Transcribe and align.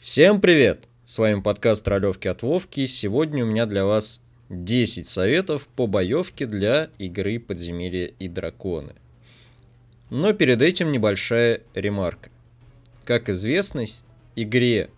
Всем 0.00 0.40
привет! 0.40 0.84
С 1.04 1.18
вами 1.18 1.42
подкаст 1.42 1.86
Ролевки 1.86 2.26
от 2.26 2.40
Вовки. 2.40 2.86
Сегодня 2.86 3.44
у 3.44 3.46
меня 3.46 3.66
для 3.66 3.84
вас 3.84 4.22
10 4.48 5.06
советов 5.06 5.68
по 5.76 5.86
боевке 5.86 6.46
для 6.46 6.88
игры 6.96 7.38
Подземелья 7.38 8.06
и 8.06 8.26
Драконы. 8.26 8.94
Но 10.08 10.32
перед 10.32 10.62
этим 10.62 10.90
небольшая 10.90 11.60
ремарка. 11.74 12.30
Как 13.04 13.28
известно, 13.28 13.84
игре 14.36 14.88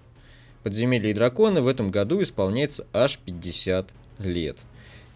Подземелья 0.62 1.10
и 1.10 1.14
Драконы 1.14 1.62
в 1.62 1.66
этом 1.66 1.90
году 1.90 2.22
исполняется 2.22 2.86
аж 2.92 3.18
50 3.18 3.90
лет. 4.20 4.56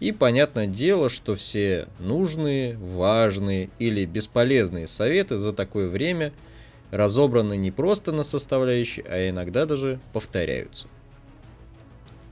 И 0.01 0.11
понятное 0.11 0.67
дело, 0.67 1.07
что 1.07 1.33
все 1.33 1.87
нужные, 1.99 2.75
важные 2.75 3.69
или 3.79 4.03
бесполезные 4.03 4.85
советы 4.85 5.37
за 5.37 5.53
такое 5.53 5.87
время– 5.87 6.33
разобраны 6.91 7.57
не 7.57 7.71
просто 7.71 8.11
на 8.11 8.23
составляющие, 8.23 9.05
а 9.07 9.29
иногда 9.29 9.65
даже 9.65 9.99
повторяются. 10.13 10.87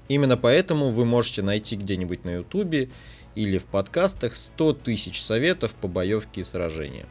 Именно 0.07 0.38
поэтому 0.38 0.91
вы 0.91 1.05
можете 1.05 1.41
найти 1.41 1.75
где-нибудь 1.75 2.25
на 2.25 2.35
ютубе 2.35 2.89
или 3.33 3.57
в 3.57 3.66
подкастах 3.66 4.35
100 4.35 4.73
тысяч 4.73 5.21
советов 5.21 5.73
по 5.75 5.88
боевке 5.88 6.41
и 6.41 6.44
сражениям. 6.44 7.07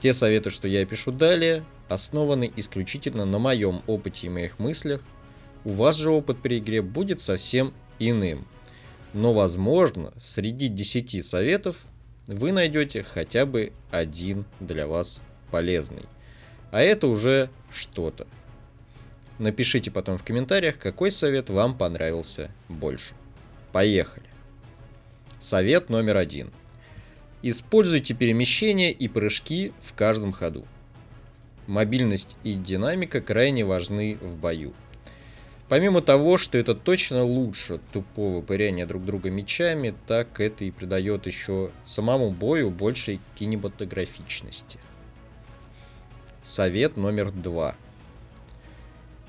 Те 0.00 0.12
советы, 0.12 0.50
что 0.50 0.66
я 0.66 0.84
пишу 0.86 1.12
далее, 1.12 1.64
основаны 1.88 2.50
исключительно 2.56 3.24
на 3.24 3.38
моем 3.38 3.82
опыте 3.86 4.26
и 4.26 4.30
моих 4.30 4.58
мыслях. 4.58 5.02
У 5.64 5.70
вас 5.70 5.96
же 5.96 6.10
опыт 6.10 6.40
при 6.40 6.58
игре 6.58 6.82
будет 6.82 7.20
совсем 7.20 7.74
иным. 7.98 8.46
Но 9.12 9.34
возможно, 9.34 10.12
среди 10.18 10.68
10 10.68 11.24
советов 11.24 11.84
вы 12.26 12.52
найдете 12.52 13.02
хотя 13.02 13.44
бы 13.44 13.72
один 13.90 14.44
для 14.60 14.86
вас 14.86 15.20
полезный. 15.50 16.04
А 16.70 16.80
это 16.80 17.08
уже 17.08 17.50
что-то. 17.70 18.26
Напишите 19.38 19.90
потом 19.90 20.18
в 20.18 20.24
комментариях, 20.24 20.78
какой 20.78 21.10
совет 21.10 21.48
вам 21.48 21.76
понравился 21.76 22.50
больше. 22.68 23.14
Поехали. 23.72 24.26
Совет 25.38 25.88
номер 25.88 26.18
один. 26.18 26.50
Используйте 27.42 28.12
перемещение 28.12 28.92
и 28.92 29.08
прыжки 29.08 29.72
в 29.80 29.94
каждом 29.94 30.32
ходу. 30.32 30.66
Мобильность 31.66 32.36
и 32.44 32.54
динамика 32.54 33.20
крайне 33.22 33.64
важны 33.64 34.18
в 34.20 34.36
бою. 34.36 34.74
Помимо 35.70 36.02
того, 36.02 36.36
что 36.36 36.58
это 36.58 36.74
точно 36.74 37.22
лучше 37.24 37.80
тупого 37.92 38.42
пыряния 38.42 38.86
друг 38.86 39.04
друга 39.04 39.30
мечами, 39.30 39.94
так 40.06 40.40
это 40.40 40.64
и 40.64 40.70
придает 40.70 41.26
еще 41.26 41.70
самому 41.84 42.30
бою 42.30 42.70
большей 42.70 43.20
кинематографичности. 43.36 44.80
Совет 46.42 46.96
номер 46.96 47.30
два. 47.30 47.74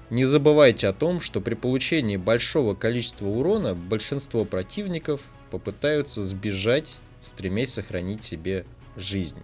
Не 0.09 0.23
забывайте 0.23 0.87
о 0.87 0.93
том, 0.93 1.19
что 1.19 1.41
при 1.41 1.55
получении 1.55 2.15
большого 2.15 2.73
количества 2.73 3.27
урона 3.27 3.75
большинство 3.75 4.45
противников 4.45 5.21
попытаются 5.51 6.23
сбежать, 6.23 6.97
стремясь 7.19 7.73
сохранить 7.73 8.23
себе 8.23 8.65
жизнь. 8.95 9.41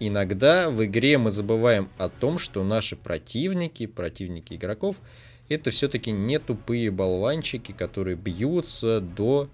Иногда 0.00 0.70
в 0.70 0.82
игре 0.84 1.18
мы 1.18 1.30
забываем 1.30 1.90
о 1.98 2.08
том, 2.08 2.38
что 2.38 2.64
наши 2.64 2.96
противники, 2.96 3.86
противники 3.86 4.54
игроков, 4.54 4.96
это 5.48 5.70
все-таки 5.70 6.12
не 6.12 6.38
тупые 6.38 6.90
болванчики, 6.90 7.72
которые 7.72 8.16
бьются 8.16 9.00
до 9.00 9.48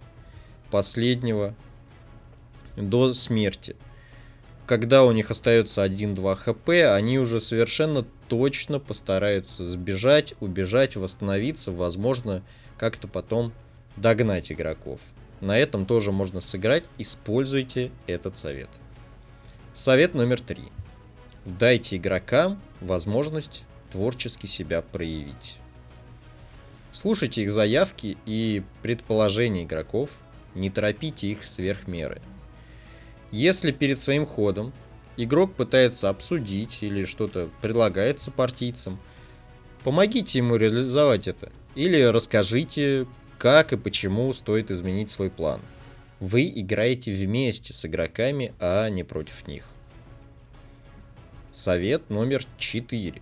последнего, 0.70 1.55
до 2.77 3.15
смерти 3.15 3.75
когда 4.67 5.05
у 5.05 5.12
них 5.12 5.31
остается 5.31 5.84
1-2 5.84 6.34
хп, 6.37 6.69
они 6.95 7.19
уже 7.19 7.41
совершенно 7.41 8.05
точно 8.29 8.81
постараются 8.81 9.67
сбежать, 9.67 10.34
убежать, 10.41 10.97
восстановиться, 10.97 11.71
возможно, 11.71 12.43
как-то 12.79 13.06
потом 13.06 13.53
догнать 13.97 14.51
игроков. 14.51 15.01
На 15.41 15.59
этом 15.59 15.84
тоже 15.84 16.12
можно 16.12 16.41
сыграть, 16.41 16.84
используйте 16.97 17.91
этот 18.06 18.37
совет. 18.37 18.69
Совет 19.75 20.15
номер 20.15 20.41
три. 20.41 20.65
Дайте 21.44 21.97
игрокам 21.97 22.61
возможность 22.81 23.65
творчески 23.91 24.47
себя 24.47 24.81
проявить. 24.81 25.59
Слушайте 26.93 27.43
их 27.43 27.53
заявки 27.53 28.17
и 28.25 28.62
предположения 28.83 29.65
игроков, 29.65 30.11
не 30.55 30.71
торопите 30.71 31.27
их 31.27 31.44
сверх 31.44 31.87
меры– 31.87 32.22
если 33.34 33.72
перед 33.72 33.99
своим 33.99 34.27
ходом 34.27 34.72
игрок 35.17 35.56
пытается 35.56 36.09
обсудить 36.09 36.84
или 36.84 37.05
что-то 37.05 37.50
предлагает 37.62 38.21
сопартийцам, 38.21 39.00
помогите 39.83 40.39
ему 40.39 40.55
реализовать 40.55 41.27
это. 41.27 41.50
Или 41.75 42.00
расскажите, 42.00 43.09
как 43.37 43.73
и 43.73 43.77
почему 43.77 44.33
стоит 44.33 44.71
изменить 44.71 45.11
свой 45.11 45.31
план. 45.31 45.61
Вы 46.21 46.47
играете 46.55 47.12
вместе 47.12 47.73
с 47.73 47.84
игроками, 47.84 48.55
а 48.61 48.89
не 48.89 49.03
против 49.03 49.49
них. 49.49 49.65
Совет 51.50 52.11
номер 52.11 52.44
4. 52.59 53.21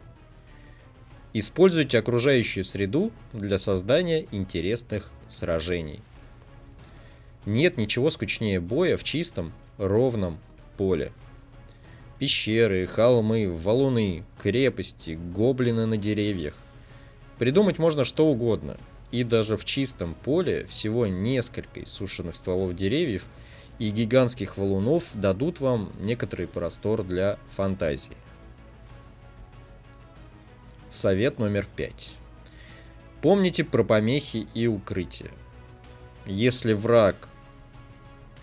Используйте 1.33 1.99
окружающую 1.99 2.67
среду 2.67 3.12
для 3.33 3.56
создания 3.56 4.27
интересных 4.31 5.11
сражений. 5.27 6.03
Нет 7.47 7.78
ничего 7.78 8.11
скучнее 8.11 8.61
боя 8.61 8.99
в 8.99 9.05
чистом, 9.05 9.55
ровном 9.78 10.38
поле. 10.77 11.12
Пещеры, 12.19 12.87
холмы, 12.87 13.50
валуны, 13.53 14.25
крепости, 14.41 15.19
гоблины 15.34 15.87
на 15.87 15.97
деревьях. 15.97 16.55
Придумать 17.38 17.78
можно 17.78 18.05
что 18.05 18.27
угодно. 18.27 18.77
И 19.10 19.25
даже 19.25 19.56
в 19.56 19.65
чистом 19.65 20.15
поле 20.15 20.65
всего 20.66 21.06
несколько 21.06 21.84
сушеных 21.87 22.37
стволов 22.37 22.75
деревьев 22.75 23.27
и 23.78 23.91
гигантских 23.91 24.56
валунов 24.56 25.10
дадут 25.15 25.60
вам 25.60 25.93
некоторый 26.00 26.47
простор 26.47 27.03
для 27.03 27.39
фантазии. 27.50 28.16
Совет 30.89 31.39
номер 31.39 31.66
пять. 31.77 32.15
Помните 33.22 33.65
про 33.65 33.83
помехи 33.83 34.47
и 34.54 34.66
укрытия. 34.66 35.31
Если 36.27 36.72
враг 36.72 37.28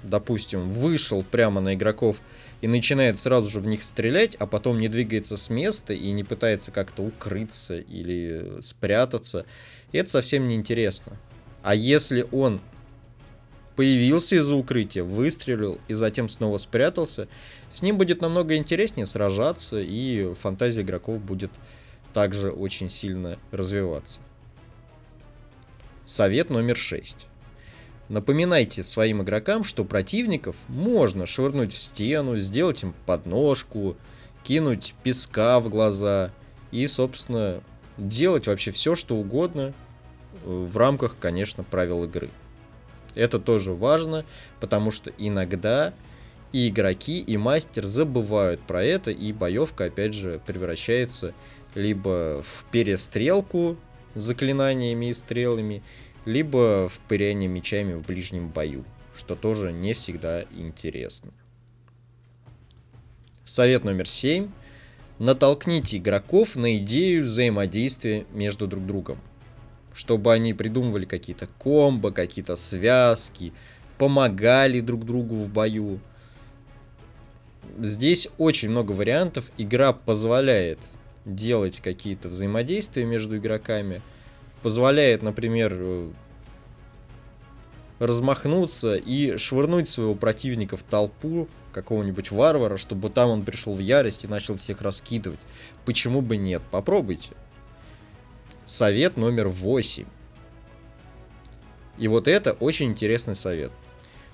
допустим, 0.03 0.69
вышел 0.69 1.23
прямо 1.23 1.61
на 1.61 1.73
игроков 1.75 2.21
и 2.61 2.67
начинает 2.67 3.19
сразу 3.19 3.49
же 3.49 3.59
в 3.59 3.67
них 3.67 3.83
стрелять, 3.83 4.35
а 4.35 4.45
потом 4.47 4.79
не 4.79 4.87
двигается 4.87 5.37
с 5.37 5.49
места 5.49 5.93
и 5.93 6.11
не 6.11 6.23
пытается 6.23 6.71
как-то 6.71 7.03
укрыться 7.03 7.77
или 7.77 8.61
спрятаться, 8.61 9.45
это 9.91 10.09
совсем 10.09 10.47
не 10.47 10.55
интересно. 10.55 11.17
А 11.63 11.75
если 11.75 12.25
он 12.31 12.61
появился 13.75 14.35
из-за 14.35 14.55
укрытия, 14.55 15.03
выстрелил 15.03 15.79
и 15.87 15.93
затем 15.93 16.27
снова 16.27 16.57
спрятался, 16.57 17.27
с 17.69 17.81
ним 17.81 17.97
будет 17.97 18.21
намного 18.21 18.57
интереснее 18.57 19.05
сражаться, 19.05 19.79
и 19.79 20.33
фантазия 20.33 20.81
игроков 20.81 21.21
будет 21.21 21.51
также 22.13 22.51
очень 22.51 22.89
сильно 22.89 23.37
развиваться. 23.51 24.21
Совет 26.05 26.49
номер 26.49 26.75
6. 26.75 27.27
Напоминайте 28.09 28.83
своим 28.83 29.21
игрокам, 29.21 29.63
что 29.63 29.85
противников 29.85 30.55
можно 30.67 31.27
швырнуть 31.27 31.73
в 31.73 31.77
стену, 31.77 32.39
сделать 32.39 32.81
им 32.81 32.95
подножку, 33.05 33.95
кинуть 34.43 34.95
песка 35.03 35.59
в 35.59 35.69
глаза 35.69 36.31
и, 36.71 36.87
собственно, 36.87 37.61
делать 37.97 38.47
вообще 38.47 38.71
все, 38.71 38.95
что 38.95 39.15
угодно 39.15 39.73
э, 40.43 40.49
в 40.49 40.75
рамках, 40.75 41.17
конечно, 41.19 41.63
правил 41.63 42.03
игры. 42.05 42.31
Это 43.13 43.37
тоже 43.37 43.73
важно, 43.73 44.25
потому 44.59 44.89
что 44.89 45.11
иногда 45.19 45.93
и 46.51 46.69
игроки, 46.69 47.19
и 47.19 47.37
мастер 47.37 47.85
забывают 47.85 48.59
про 48.61 48.83
это, 48.83 49.11
и 49.11 49.31
боевка, 49.31 49.85
опять 49.85 50.15
же, 50.15 50.41
превращается 50.47 51.35
либо 51.75 52.41
в 52.41 52.65
перестрелку 52.71 53.77
заклинаниями 54.15 55.07
и 55.07 55.13
стрелами, 55.13 55.83
либо 56.29 56.87
в 56.87 56.99
пыряние 57.07 57.49
мечами 57.49 57.93
в 57.93 58.05
ближнем 58.05 58.49
бою, 58.49 58.85
что 59.17 59.35
тоже 59.35 59.71
не 59.71 59.93
всегда 59.93 60.43
интересно. 60.51 61.33
Совет 63.43 63.83
номер 63.83 64.07
7. 64.07 64.47
Натолкните 65.17 65.97
игроков 65.97 66.55
на 66.55 66.77
идею 66.77 67.23
взаимодействия 67.23 68.27
между 68.31 68.67
друг 68.67 68.85
другом. 68.85 69.17
Чтобы 69.91 70.31
они 70.31 70.53
придумывали 70.53 71.05
какие-то 71.05 71.47
комбо, 71.57 72.11
какие-то 72.11 72.55
связки, 72.57 73.51
помогали 73.97 74.81
друг 74.81 75.05
другу 75.05 75.33
в 75.33 75.49
бою. 75.49 75.99
Здесь 77.79 78.29
очень 78.37 78.69
много 78.69 78.91
вариантов. 78.91 79.49
Игра 79.57 79.93
позволяет 79.93 80.77
делать 81.25 81.79
какие-то 81.81 82.29
взаимодействия 82.29 83.03
между 83.03 83.35
игроками– 83.35 84.03
позволяет, 84.61 85.23
например, 85.23 85.73
э, 85.75 86.09
размахнуться 87.99 88.95
и 88.95 89.37
швырнуть 89.37 89.89
своего 89.89 90.15
противника 90.15 90.77
в 90.77 90.83
толпу 90.83 91.47
какого-нибудь 91.73 92.31
варвара, 92.31 92.77
чтобы 92.77 93.09
там 93.09 93.29
он 93.29 93.43
пришел 93.43 93.73
в 93.73 93.79
ярость 93.79 94.23
и 94.23 94.27
начал 94.27 94.55
всех 94.55 94.81
раскидывать. 94.81 95.39
Почему 95.85 96.21
бы 96.21 96.37
нет? 96.37 96.61
Попробуйте. 96.71 97.31
Совет 98.65 99.17
номер 99.17 99.49
8. 99.49 100.05
И 101.97 102.07
вот 102.07 102.27
это 102.27 102.53
очень 102.53 102.87
интересный 102.87 103.35
совет. 103.35 103.71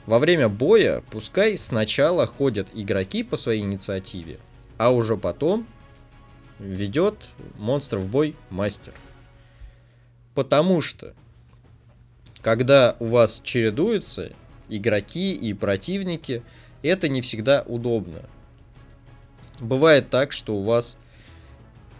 Во 0.05 0.19
время 0.19 0.49
боя 0.49 1.03
пускай 1.09 1.57
сначала 1.57 2.27
ходят 2.27 2.67
игроки 2.73 3.23
по 3.23 3.37
своей 3.37 3.61
инициативе, 3.61 4.39
а 4.77 4.91
уже 4.91 5.17
потом 5.17 5.65
ведет 6.59 7.15
монстр 7.57 7.97
в 7.97 8.07
бой 8.07 8.35
мастер. 8.51 8.93
Потому 10.35 10.81
что, 10.81 11.13
когда 12.41 12.95
у 12.99 13.05
вас 13.05 13.41
чередуются 13.43 14.31
игроки 14.69 15.33
и 15.33 15.53
противники, 15.53 16.43
это 16.83 17.07
не 17.07 17.21
всегда 17.21 17.63
удобно. 17.65 18.21
Бывает 19.59 20.09
так, 20.09 20.33
что 20.33 20.57
у 20.57 20.63
вас 20.63 20.97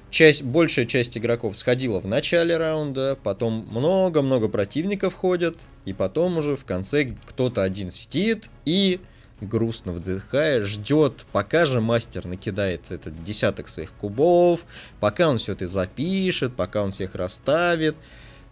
часть, 0.09 0.43
большая 0.43 0.85
часть 0.85 1.17
игроков 1.17 1.55
сходила 1.55 1.99
в 2.01 2.07
начале 2.07 2.57
раунда, 2.57 3.17
потом 3.23 3.65
много-много 3.71 4.49
противников 4.49 5.13
ходят, 5.13 5.57
и 5.85 5.93
потом 5.93 6.37
уже 6.37 6.57
в 6.57 6.65
конце 6.65 7.15
кто-то 7.25 7.63
один 7.63 7.89
сидит 7.89 8.49
и 8.65 8.99
грустно 9.41 9.91
вдыхая, 9.91 10.61
ждет, 10.61 11.25
пока 11.31 11.65
же 11.65 11.81
мастер 11.81 12.25
накидает 12.25 12.91
этот 12.91 13.21
десяток 13.21 13.67
своих 13.67 13.91
кубов, 13.93 14.65
пока 14.99 15.29
он 15.29 15.37
все 15.37 15.53
это 15.53 15.67
запишет, 15.67 16.55
пока 16.55 16.83
он 16.83 16.91
всех 16.91 17.15
расставит. 17.15 17.95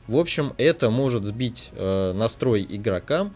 В 0.08 0.18
общем, 0.18 0.54
это 0.58 0.90
может 0.90 1.24
сбить 1.24 1.72
э, 1.74 2.12
настрой 2.14 2.66
игрокам 2.70 3.34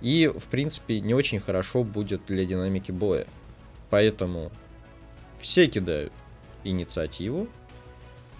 и, 0.00 0.30
в 0.34 0.46
принципе, 0.46 1.00
не 1.00 1.14
очень 1.14 1.38
хорошо 1.38 1.84
будет 1.84 2.26
для 2.26 2.44
динамики 2.44 2.90
боя. 2.90 3.26
Поэтому 3.88 4.50
все 5.38 5.66
кидают 5.66 6.12
инициативу, 6.64 7.48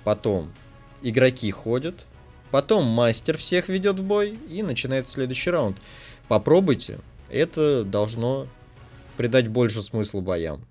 потом 0.02 0.52
игроки 1.02 1.50
ходят, 1.50 2.04
потом 2.50 2.84
мастер 2.84 3.36
всех 3.36 3.68
ведет 3.68 3.98
в 3.98 4.04
бой 4.04 4.38
и 4.50 4.62
начинается 4.62 5.12
следующий 5.12 5.50
раунд. 5.50 5.76
Попробуйте, 6.26 6.98
это 7.30 7.84
должно 7.84 8.48
придать 9.16 9.48
больше 9.48 9.82
смысла 9.82 10.20
боям. 10.20 10.64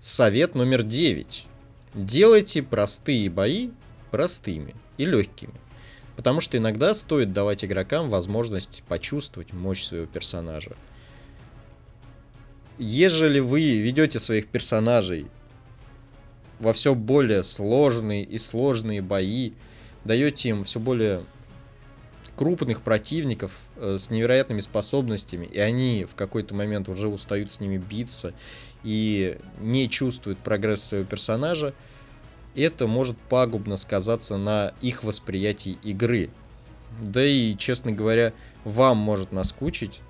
Совет 0.00 0.54
номер 0.54 0.82
9. 0.82 1.46
Делайте 1.94 2.62
простые 2.62 3.30
бои 3.30 3.70
простыми 4.10 4.74
и 5.02 5.06
легкими. 5.06 5.54
Потому 6.16 6.40
что 6.40 6.58
иногда 6.58 6.94
стоит 6.94 7.32
давать 7.32 7.64
игрокам 7.64 8.10
возможность 8.10 8.82
почувствовать 8.88 9.52
мощь 9.52 9.82
своего 9.82 10.06
персонажа. 10.06 10.72
Ежели 12.78 13.40
вы 13.40 13.78
ведете 13.78 14.18
своих 14.18 14.48
персонажей 14.48 15.26
во 16.58 16.72
все 16.72 16.94
более 16.94 17.42
сложные 17.42 18.24
и 18.24 18.38
сложные 18.38 19.02
бои, 19.02 19.52
даете 20.04 20.50
им 20.50 20.64
все 20.64 20.80
более 20.80 21.24
крупных 22.36 22.82
противников 22.82 23.52
э, 23.76 23.96
с 23.98 24.10
невероятными 24.10 24.60
способностями, 24.60 25.46
и 25.46 25.58
они 25.58 26.06
в 26.08 26.14
какой-то 26.14 26.54
момент 26.54 26.88
уже 26.88 27.08
устают 27.08 27.52
с 27.52 27.60
ними 27.60 27.78
биться 27.78 28.32
и 28.84 29.38
не 29.60 29.88
чувствуют 29.88 30.38
прогресс 30.38 30.84
своего 30.84 31.06
персонажа, 31.06 31.74
это 32.54 32.86
может 32.86 33.16
пагубно 33.16 33.76
сказаться 33.76 34.36
на 34.36 34.74
их 34.80 35.04
восприятии 35.04 35.78
игры. 35.82 36.30
Да 37.00 37.24
и, 37.24 37.56
честно 37.56 37.92
говоря, 37.92 38.32
вам 38.64 38.98
может 38.98 39.32
наскучить 39.32 40.00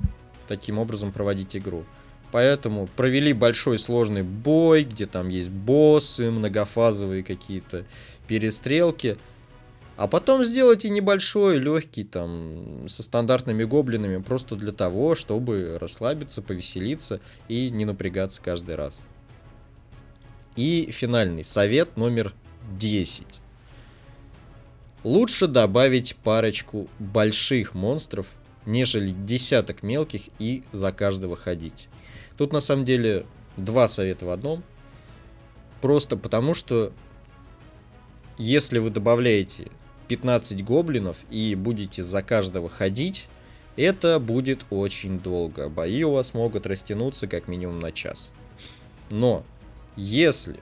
таким 0.48 0.78
образом 0.78 1.12
проводить 1.12 1.56
игру. 1.56 1.84
Поэтому 2.32 2.88
провели 2.96 3.32
большой 3.32 3.78
сложный 3.78 4.22
бой, 4.22 4.84
где 4.84 5.06
там 5.06 5.28
есть 5.28 5.50
боссы, 5.50 6.30
многофазовые 6.30 7.22
какие-то 7.22 7.84
перестрелки– 8.26 9.16
а 9.96 10.08
потом 10.08 10.42
сделайте 10.42 10.88
небольшой, 10.88 11.58
легкий, 11.58 12.04
там, 12.04 12.88
со 12.88 13.02
стандартными 13.02 13.64
гоблинами, 13.64 14.22
просто 14.22 14.56
для 14.56 14.72
того, 14.72 15.14
чтобы 15.14 15.78
расслабиться, 15.80 16.40
повеселиться 16.40 17.20
и 17.48 17.70
не 17.70 17.84
напрягаться 17.84 18.40
каждый 18.42 18.74
раз. 18.74 19.04
И 20.56 20.90
финальный 20.90 21.44
совет 21.44 21.96
номер 21.96 22.34
10. 22.78 23.40
Лучше 25.04 25.46
добавить 25.46 26.14
парочку 26.16 26.88
больших 26.99 27.75
монстров, 27.75 28.26
нежели 28.66 29.10
десяток 29.10 29.82
мелких 29.82 30.22
и 30.38 30.62
за 30.72 30.93
каждого 30.93 31.37
ходить. 31.37 31.88
Тут 32.37 32.52
на 32.52 32.60
самом 32.60 32.84
деле 32.84 33.26
два 33.56 33.88
совета 33.88 34.26
в 34.26 34.31
одном. 34.31 34.62
Просто 35.81 36.16
потому, 36.16 36.54
что 36.54 36.93
если 38.38 38.78
вы 38.78 38.90
добавляете 38.90 39.69
15 40.08 40.64
гоблинов 40.64 41.25
и 41.31 41.54
будете 41.54 42.04
за 42.04 42.22
каждого 42.22 42.69
ходить, 42.69 43.28
это 43.76 44.20
будет 44.20 44.66
очень 44.70 45.19
долго. 45.19 45.69
Бои 45.69 46.04
у 46.04 46.12
вас 46.12 46.34
могут 46.34 46.66
растянуться 46.66 47.26
как 47.26 47.49
минимум 47.49 47.78
на 47.78 47.90
час. 47.90 48.31
Но 49.10 49.44
если 49.96 50.60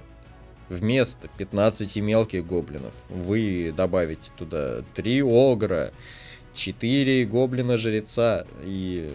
вместо 0.68 1.28
15 1.28 1.96
мелких 1.96 2.46
гоблинов 2.46 2.94
вы 3.08 3.72
добавите 3.76 4.30
туда 4.36 4.82
3 4.94 5.22
огра, 5.22 5.92
4 6.54 7.24
гоблина-жреца 7.26 8.46
и 8.62 9.12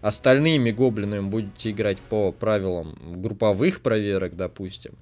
остальными 0.00 0.70
гоблинами 0.70 1.28
будете 1.28 1.70
играть 1.70 1.98
по 2.00 2.32
правилам 2.32 2.96
групповых 3.20 3.80
проверок, 3.80 4.36
допустим, 4.36 4.92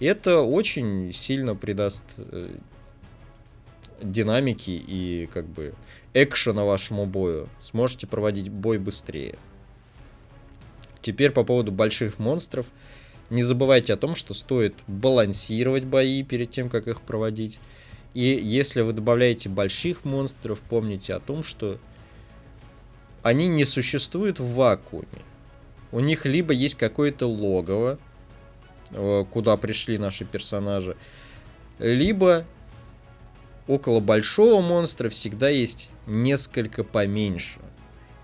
это 0.00 0.42
очень 0.42 1.12
сильно 1.12 1.54
придаст 1.54 2.04
э, 2.18 2.56
динамики 4.02 4.70
и 4.70 5.28
как 5.32 5.46
бы 5.46 5.74
экшена 6.12 6.64
вашему 6.64 7.06
бою. 7.06 7.48
Сможете 7.60 8.06
проводить 8.06 8.48
бой 8.50 8.78
быстрее. 8.78 9.36
Теперь 11.00 11.30
по 11.30 11.44
поводу 11.44 11.70
больших 11.70 12.18
монстров. 12.18 12.66
Не 13.34 13.42
забывайте 13.42 13.92
о 13.92 13.96
том, 13.96 14.14
что 14.14 14.32
стоит 14.32 14.76
балансировать 14.86 15.82
бои 15.82 16.22
перед 16.22 16.50
тем, 16.50 16.70
как 16.70 16.86
их 16.86 17.00
проводить. 17.00 17.58
И 18.14 18.20
если 18.20 18.80
вы 18.80 18.92
добавляете 18.92 19.48
больших 19.48 20.04
монстров, 20.04 20.60
помните 20.60 21.14
о 21.14 21.18
том, 21.18 21.42
что 21.42 21.78
они 23.24 23.48
не 23.48 23.64
существуют 23.64 24.38
в 24.38 24.54
вакууме. 24.54 25.08
У 25.90 25.98
них 25.98 26.26
либо 26.26 26.52
есть 26.52 26.76
какое-то 26.76 27.26
логово, 27.26 27.98
э, 28.90 29.24
куда 29.28 29.56
пришли 29.56 29.98
наши 29.98 30.24
персонажи, 30.24 30.96
либо 31.80 32.44
около 33.66 33.98
большого 33.98 34.62
монстра 34.62 35.08
всегда 35.08 35.48
есть 35.48 35.90
несколько 36.06 36.84
поменьше. 36.84 37.58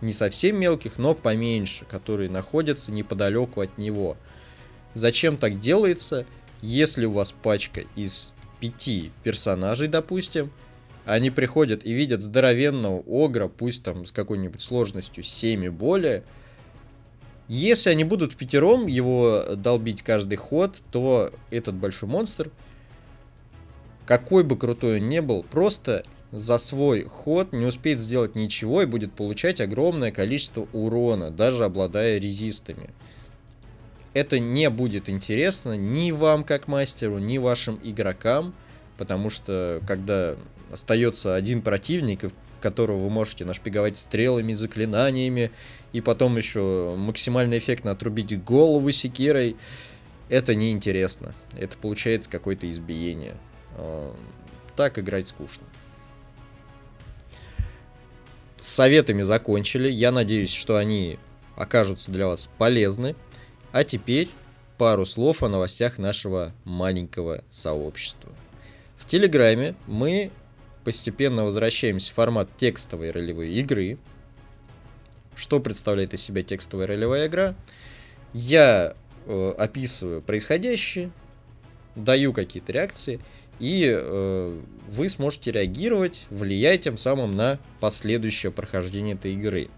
Не 0.02 0.12
совсем 0.12 0.60
мелких, 0.60 0.98
но 0.98 1.16
поменьше, 1.16 1.84
которые 1.84 2.30
находятся 2.30 2.92
неподалеку 2.92 3.62
от 3.62 3.76
него. 3.76 4.16
Зачем 4.94 5.36
так 5.36 5.60
делается? 5.60 6.26
Если 6.62 7.06
у 7.06 7.12
вас 7.12 7.32
пачка 7.32 7.82
из 7.96 8.32
пяти 8.60 9.12
персонажей, 9.22 9.88
допустим, 9.88 10.52
они 11.06 11.30
приходят 11.30 11.84
и 11.84 11.92
видят 11.92 12.20
здоровенного 12.20 13.02
огра, 13.06 13.48
пусть 13.48 13.82
там 13.82 14.04
с 14.04 14.12
какой-нибудь 14.12 14.60
сложностью 14.60 15.24
7 15.24 15.64
и 15.64 15.68
более, 15.70 16.24
если 17.48 17.90
они 17.90 18.04
будут 18.04 18.32
в 18.32 18.36
пятером 18.36 18.86
его 18.86 19.44
долбить 19.56 20.02
каждый 20.02 20.36
ход, 20.36 20.76
то 20.92 21.32
этот 21.50 21.74
большой 21.74 22.08
монстр 22.08 22.50
какой 24.10 24.42
бы 24.42 24.58
крутой 24.58 24.98
он 24.98 25.08
ни 25.08 25.20
был, 25.20 25.44
просто 25.44 26.04
за 26.32 26.58
свой 26.58 27.04
ход 27.04 27.52
не 27.52 27.64
успеет 27.64 28.00
сделать 28.00 28.34
ничего 28.34 28.82
и 28.82 28.86
будет 28.86 29.12
получать 29.12 29.60
огромное 29.60 30.10
количество 30.10 30.66
урона, 30.72 31.30
даже 31.30 31.64
обладая 31.64 32.18
резистами. 32.18 32.90
Это 34.12 34.38
не 34.38 34.68
будет 34.70 35.08
интересно 35.08 35.76
ни 35.76 36.10
вам 36.10 36.42
как 36.44 36.66
мастеру, 36.66 37.18
ни 37.18 37.38
вашим 37.38 37.78
игрокам, 37.82 38.54
потому 38.98 39.30
что 39.30 39.80
когда 39.86 40.36
остается 40.72 41.34
один 41.34 41.62
противник, 41.62 42.24
которого 42.60 42.98
вы 42.98 43.10
можете 43.10 43.44
нашпиговать 43.44 43.96
стрелами, 43.96 44.52
заклинаниями, 44.52 45.50
и 45.92 46.00
потом 46.00 46.36
еще 46.36 46.94
максимально 46.96 47.58
эффектно 47.58 47.92
отрубить 47.92 48.42
голову 48.42 48.90
секирой, 48.92 49.56
это 50.28 50.54
неинтересно. 50.54 51.34
Это 51.58 51.76
получается 51.76 52.30
какое-то 52.30 52.68
избиение. 52.70 53.34
Э, 53.76 54.12
так 54.76 54.98
играть 54.98 55.28
скучно. 55.28 55.64
С 58.60 58.68
советами 58.68 59.22
закончили. 59.22 59.88
Я 59.88 60.12
надеюсь, 60.12 60.52
что 60.52 60.76
они 60.76 61.18
окажутся 61.56 62.12
для 62.12 62.26
вас 62.26 62.48
полезны. 62.58 63.16
А 63.72 63.84
теперь 63.84 64.28
пару 64.78 65.06
слов 65.06 65.42
о 65.42 65.48
новостях 65.48 65.98
нашего 65.98 66.52
маленького 66.64 67.44
сообщества. 67.50 68.32
В 68.96 69.06
Телеграме 69.06 69.74
мы 69.86 70.30
постепенно 70.84 71.44
возвращаемся 71.44 72.10
в 72.10 72.14
формат 72.14 72.48
текстовой 72.56 73.10
ролевой 73.10 73.52
игры. 73.52 73.98
Что 75.36 75.60
представляет 75.60 76.14
из 76.14 76.22
себя 76.22 76.42
текстовая 76.42 76.86
ролевая 76.86 77.28
игра? 77.28 77.54
Я 78.32 78.94
э, 79.26 79.54
описываю 79.56 80.22
происходящее, 80.22 81.10
даю 81.94 82.32
какие-то 82.32 82.72
реакции, 82.72 83.20
и 83.58 83.86
э, 83.86 84.60
вы 84.88 85.08
сможете 85.08 85.52
реагировать, 85.52 86.26
влияя 86.30 86.78
тем 86.78 86.96
самым 86.96 87.32
на 87.32 87.58
последующее 87.78 88.50
прохождение 88.50 89.14
этой 89.14 89.34
игры. 89.34 89.68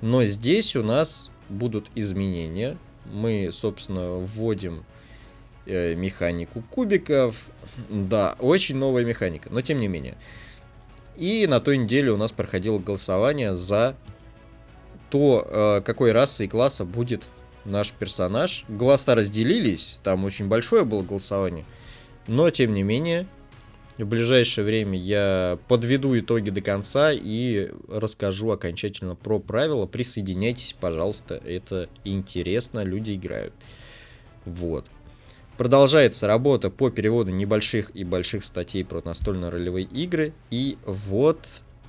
Но 0.00 0.24
здесь 0.24 0.74
у 0.76 0.82
нас 0.82 1.30
будут 1.48 1.90
изменения. 1.94 2.78
Мы, 3.12 3.50
собственно, 3.52 4.18
вводим 4.18 4.84
э, 5.66 5.94
механику 5.94 6.62
кубиков. 6.70 7.50
Да, 7.88 8.36
очень 8.38 8.76
новая 8.76 9.04
механика, 9.04 9.48
но 9.50 9.60
тем 9.62 9.78
не 9.78 9.88
менее. 9.88 10.16
И 11.16 11.46
на 11.48 11.60
той 11.60 11.78
неделе 11.78 12.12
у 12.12 12.16
нас 12.16 12.32
проходило 12.32 12.78
голосование 12.78 13.56
за 13.56 13.96
то, 15.10 15.46
э, 15.48 15.82
какой 15.84 16.12
расы 16.12 16.44
и 16.44 16.48
класса 16.48 16.84
будет 16.84 17.28
наш 17.64 17.92
персонаж. 17.92 18.64
Голоса 18.68 19.14
разделились, 19.14 20.00
там 20.02 20.24
очень 20.24 20.46
большое 20.46 20.84
было 20.84 21.02
голосование. 21.02 21.64
Но, 22.26 22.50
тем 22.50 22.74
не 22.74 22.82
менее, 22.82 23.26
в 24.04 24.08
ближайшее 24.08 24.64
время 24.64 24.98
я 24.98 25.58
подведу 25.66 26.16
итоги 26.18 26.50
до 26.50 26.60
конца 26.60 27.10
и 27.12 27.70
расскажу 27.88 28.50
окончательно 28.50 29.16
про 29.16 29.40
правила. 29.40 29.86
Присоединяйтесь, 29.86 30.74
пожалуйста, 30.78 31.42
это 31.44 31.88
интересно, 32.04 32.84
люди 32.84 33.14
играют. 33.14 33.52
Вот. 34.44 34.86
Продолжается 35.56 36.28
работа 36.28 36.70
по 36.70 36.90
переводу 36.90 37.32
небольших 37.32 37.90
и 37.94 38.04
больших 38.04 38.44
статей 38.44 38.84
про 38.84 39.02
настольно-ролевые 39.04 39.86
игры. 39.86 40.32
И 40.50 40.78
вот 40.86 41.40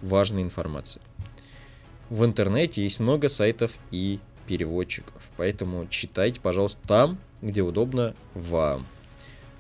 важная 0.01 0.41
информация. 0.41 1.03
В 2.09 2.25
интернете 2.25 2.81
есть 2.81 2.99
много 2.99 3.29
сайтов 3.29 3.77
и 3.91 4.19
переводчиков, 4.47 5.21
поэтому 5.37 5.85
читайте, 5.87 6.41
пожалуйста, 6.41 6.81
там, 6.87 7.19
где 7.43 7.61
удобно 7.61 8.15
вам. 8.33 8.87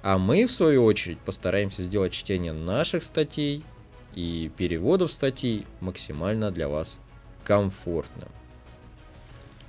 А 0.01 0.17
мы, 0.17 0.45
в 0.45 0.51
свою 0.51 0.85
очередь, 0.85 1.19
постараемся 1.19 1.83
сделать 1.83 2.13
чтение 2.13 2.53
наших 2.53 3.03
статей 3.03 3.63
и 4.15 4.51
переводов 4.55 5.11
статей 5.11 5.65
максимально 5.81 6.51
для 6.51 6.69
вас 6.69 6.99
комфортным. 7.43 8.29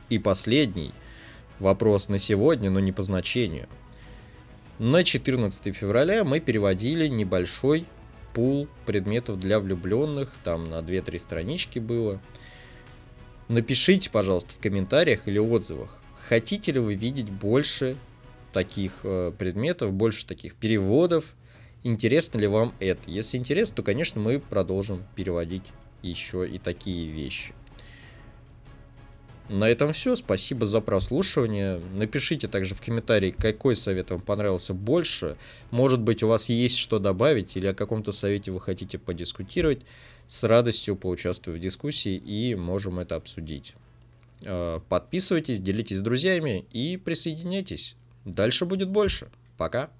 И 0.08 0.18
последний 0.18 0.92
вопрос 1.58 2.08
на 2.08 2.18
сегодня, 2.18 2.70
но 2.70 2.80
не 2.80 2.92
по 2.92 3.02
значению– 3.02 3.68
на 4.80 5.04
14 5.04 5.76
февраля 5.76 6.25
мы 6.25 6.40
переводили 6.40 7.06
небольшой 7.06 7.84
пул 8.32 8.66
предметов 8.87 9.38
для 9.38 9.60
влюбленных, 9.60 10.32
там 10.42 10.70
на 10.70 10.78
2-3 10.78 11.18
странички 11.18 11.78
было. 11.78 12.18
Напишите, 13.49 14.08
пожалуйста, 14.08 14.54
в 14.54 14.58
комментариях 14.58 15.28
или 15.28 15.38
отзывах, 15.38 16.02
хотите 16.26 16.72
ли 16.72 16.78
вы 16.80 16.94
видеть 16.94 17.28
больше 17.28 17.99
таких 18.52 19.00
э, 19.04 19.33
предметов, 19.37 19.92
больше 19.92 20.26
таких 20.26 20.54
переводов, 20.54 21.35
интересно 21.83 22.38
ли 22.38 22.47
вам 22.47 22.75
это. 22.80 23.02
Если 23.07 23.37
интересно, 23.37 23.76
то, 23.76 23.83
конечно, 23.83 24.21
мы 24.21 24.38
продолжим 24.38 25.04
переводить 25.14 25.64
еще 26.02 26.49
и 26.49 26.59
такие 26.59 27.11
вещи. 27.11 27.52
На 29.50 29.69
этом 29.69 29.92
все. 29.92 30.14
Спасибо 30.14 30.64
за 30.64 30.80
прослушивание. 30.80 31.80
Напишите 31.97 32.47
также 32.47 32.76
в 32.76 32.80
комментарии, 32.80 33.35
какой 33.37 33.75
совет 33.75 34.11
вам 34.11 34.21
понравился 34.21 34.75
больше. 34.75 35.37
Может 35.73 36.00
быть, 36.00 36.23
у 36.23 36.28
вас 36.28 36.49
есть 36.49 36.76
что 36.76 37.00
добавить 37.00 37.57
или 37.57 37.66
о 37.66 37.75
каком-то 37.75 38.12
совете 38.12 38.52
вы 38.52 38.61
хотите 38.61 38.97
подискутировать. 38.97 39.80
С 40.28 40.45
радостью 40.45 40.95
поучаствую 40.95 41.57
в 41.57 41.61
дискуссии 41.61 42.14
и 42.14 42.54
можем 42.54 43.00
это 43.00 43.16
обсудить. 43.16 43.75
А, 44.47 44.78
подписывайтесь, 44.88 45.59
делитесь 45.59 45.99
с 45.99 46.02
друзьями 46.02 46.64
и 46.73 46.97
присоединяйтесь. 46.97 47.97
Дальше 48.25 48.65
будет 48.65 48.89
больше. 48.89 49.29
Пока. 49.57 49.91